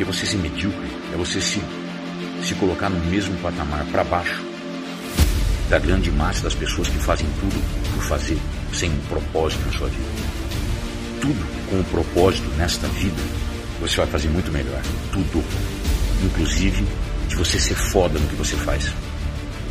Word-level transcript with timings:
Porque 0.00 0.16
você 0.16 0.24
ser 0.24 0.38
medíocre 0.38 0.88
é 1.12 1.16
você 1.18 1.42
se, 1.42 1.60
se 2.42 2.54
colocar 2.54 2.88
no 2.88 2.98
mesmo 3.10 3.36
patamar 3.40 3.84
para 3.92 4.02
baixo 4.02 4.42
da 5.68 5.78
grande 5.78 6.10
massa 6.10 6.44
das 6.44 6.54
pessoas 6.54 6.88
que 6.88 6.96
fazem 7.00 7.26
tudo 7.38 7.62
por 7.94 8.02
fazer, 8.04 8.38
sem 8.72 8.90
um 8.90 9.00
propósito 9.10 9.62
na 9.66 9.72
sua 9.72 9.88
vida. 9.88 10.08
Tudo 11.20 11.46
com 11.68 11.80
um 11.80 11.84
propósito 11.84 12.48
nesta 12.56 12.88
vida, 12.88 13.22
você 13.78 13.98
vai 13.98 14.06
fazer 14.06 14.30
muito 14.30 14.50
melhor. 14.50 14.80
Tudo. 15.12 15.44
Inclusive 16.24 16.82
de 17.28 17.36
você 17.36 17.60
ser 17.60 17.74
foda 17.74 18.18
no 18.18 18.26
que 18.26 18.36
você 18.36 18.56
faz. 18.56 18.90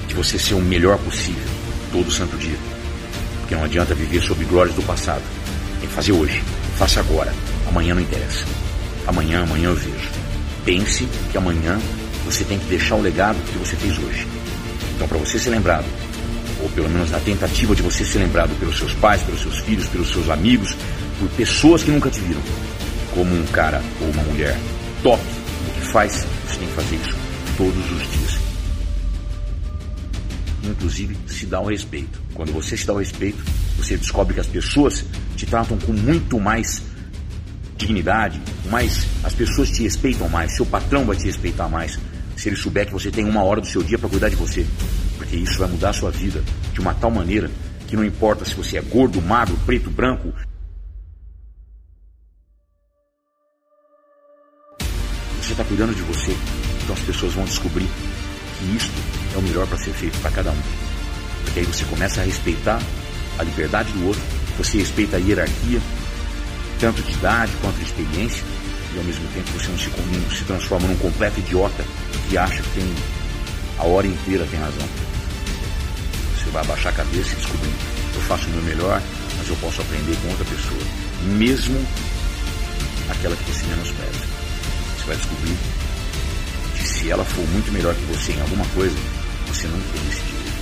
De 0.07 0.13
você 0.13 0.37
ser 0.37 0.53
o 0.53 0.61
melhor 0.61 0.99
possível 0.99 1.49
todo 1.91 2.11
santo 2.11 2.37
dia. 2.37 2.57
Porque 3.39 3.55
não 3.55 3.63
adianta 3.63 3.95
viver 3.95 4.21
sob 4.21 4.45
glórias 4.45 4.75
do 4.75 4.83
passado. 4.83 5.23
Tem 5.79 5.89
que 5.89 5.95
fazer 5.95 6.11
hoje. 6.11 6.43
Faça 6.77 6.99
agora. 6.99 7.33
Amanhã 7.67 7.95
não 7.95 8.01
interessa. 8.03 8.45
Amanhã, 9.09 9.41
amanhã 9.41 9.69
eu 9.69 9.75
vejo. 9.75 10.07
Pense 10.63 11.03
que 11.31 11.37
amanhã 11.37 11.79
você 12.23 12.43
tem 12.43 12.59
que 12.59 12.65
deixar 12.65 12.93
o 12.93 13.01
legado 13.01 13.37
que 13.51 13.57
você 13.57 13.75
fez 13.75 13.97
hoje. 13.97 14.27
Então, 14.95 15.07
para 15.07 15.17
você 15.17 15.39
ser 15.39 15.49
lembrado, 15.49 15.85
ou 16.61 16.69
pelo 16.69 16.87
menos 16.87 17.09
na 17.09 17.19
tentativa 17.19 17.75
de 17.75 17.81
você 17.81 18.05
ser 18.05 18.19
lembrado 18.19 18.55
pelos 18.59 18.77
seus 18.77 18.93
pais, 18.93 19.23
pelos 19.23 19.41
seus 19.41 19.57
filhos, 19.61 19.87
pelos 19.87 20.11
seus 20.11 20.29
amigos, 20.29 20.75
por 21.17 21.27
pessoas 21.29 21.81
que 21.81 21.89
nunca 21.89 22.11
te 22.11 22.19
viram, 22.19 22.41
como 23.15 23.33
um 23.33 23.43
cara 23.47 23.81
ou 23.99 24.11
uma 24.11 24.21
mulher 24.25 24.55
top 25.01 25.23
no 25.65 25.73
que 25.73 25.87
faz, 25.87 26.27
você 26.47 26.59
tem 26.59 26.67
que 26.67 26.75
fazer 26.75 26.95
isso 26.97 27.17
todos 27.57 27.91
os 27.91 28.11
dias. 28.11 28.39
Inclusive, 30.65 31.17
se 31.25 31.47
dá 31.47 31.59
o 31.59 31.65
respeito. 31.65 32.21
Quando 32.35 32.53
você 32.53 32.77
se 32.77 32.85
dá 32.85 32.93
o 32.93 32.99
respeito, 32.99 33.43
você 33.75 33.97
descobre 33.97 34.35
que 34.35 34.39
as 34.39 34.45
pessoas 34.45 35.03
te 35.35 35.47
tratam 35.47 35.79
com 35.79 35.93
muito 35.93 36.39
mais 36.39 36.79
dignidade, 37.79 38.41
mais 38.69 39.07
as 39.23 39.33
pessoas 39.33 39.71
te 39.71 39.83
respeitam 39.83 40.27
mais, 40.27 40.55
seu 40.55 40.65
patrão 40.65 41.05
vai 41.05 41.15
te 41.15 41.25
respeitar 41.25 41.69
mais, 41.69 41.97
se 42.35 42.49
ele 42.49 42.55
souber 42.55 42.85
que 42.85 42.93
você 42.93 43.09
tem 43.09 43.25
uma 43.25 43.43
hora 43.43 43.61
do 43.61 43.67
seu 43.67 43.81
dia 43.81 43.97
para 43.97 44.09
cuidar 44.09 44.29
de 44.29 44.35
você, 44.35 44.67
porque 45.17 45.37
isso 45.37 45.57
vai 45.57 45.69
mudar 45.69 45.89
a 45.89 45.93
sua 45.93 46.11
vida 46.11 46.43
de 46.73 46.79
uma 46.81 46.93
tal 46.93 47.09
maneira 47.09 47.49
que 47.87 47.95
não 47.95 48.03
importa 48.03 48.45
se 48.45 48.53
você 48.53 48.77
é 48.77 48.81
gordo, 48.81 49.21
magro, 49.21 49.57
preto, 49.65 49.89
branco, 49.89 50.33
você 55.41 55.53
está 55.53 55.63
cuidando 55.63 55.95
de 55.95 56.01
você, 56.01 56.35
então 56.83 56.93
as 56.93 57.01
pessoas 57.01 57.33
vão 57.33 57.45
descobrir 57.45 57.87
que 58.59 58.75
isto 58.75 58.93
é 59.33 59.37
o 59.37 59.41
melhor 59.41 59.65
para 59.67 59.77
ser 59.77 59.91
feito 59.93 60.19
para 60.19 60.31
cada 60.31 60.51
um. 60.51 60.61
Porque 61.45 61.61
aí 61.61 61.65
você 61.65 61.85
começa 61.85 62.21
a 62.21 62.25
respeitar 62.25 62.79
a 63.37 63.43
liberdade 63.43 63.91
do 63.93 64.05
outro, 64.07 64.21
você 64.57 64.77
respeita 64.77 65.15
a 65.15 65.19
hierarquia, 65.19 65.81
tanto 66.79 67.01
de 67.01 67.11
idade 67.11 67.51
quanto 67.61 67.75
de 67.77 67.83
experiência, 67.83 68.43
e 68.93 68.97
ao 68.97 69.03
mesmo 69.03 69.27
tempo 69.33 69.51
você 69.51 69.67
não 69.67 69.77
se, 69.77 69.89
não 69.89 70.31
se 70.31 70.43
transforma 70.45 70.87
num 70.87 70.97
completo 70.97 71.39
idiota 71.39 71.83
que 72.27 72.37
acha 72.37 72.61
que 72.61 72.69
tem 72.71 72.95
a 73.77 73.83
hora 73.83 74.07
inteira 74.07 74.45
tem 74.49 74.59
razão. 74.59 74.87
Você 76.37 76.49
vai 76.51 76.63
abaixar 76.63 76.91
a 76.91 76.95
cabeça 76.95 77.33
e 77.33 77.35
descobrir, 77.35 77.73
eu 78.15 78.21
faço 78.21 78.47
o 78.47 78.49
meu 78.49 78.61
melhor, 78.63 79.01
mas 79.37 79.47
eu 79.47 79.55
posso 79.57 79.81
aprender 79.81 80.17
com 80.21 80.29
outra 80.29 80.45
pessoa, 80.45 80.81
mesmo 81.23 81.79
aquela 83.09 83.35
que 83.35 83.43
você 83.51 83.65
menospreza. 83.67 84.19
Você 84.97 85.05
vai 85.05 85.15
descobrir 85.15 85.57
que 86.75 86.87
se 86.87 87.09
ela 87.09 87.23
for 87.23 87.47
muito 87.49 87.71
melhor 87.71 87.95
que 87.95 88.01
você 88.13 88.33
em 88.33 88.41
alguma 88.41 88.65
coisa, 88.75 88.95
você 89.47 89.67
não 89.67 89.79
tem 89.79 90.01
esse 90.09 90.21
direito. 90.21 90.59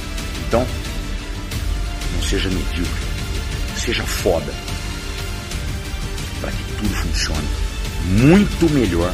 Então, 0.48 0.68
não 2.14 2.24
seja 2.24 2.50
medíocre, 2.50 3.04
seja 3.78 4.04
foda, 4.04 4.54
tudo 6.78 6.96
funcione 6.96 7.48
muito 8.06 8.70
melhor 8.72 9.14